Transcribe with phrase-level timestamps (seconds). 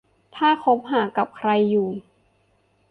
[0.35, 1.89] ถ้าคบหากับใครอยู่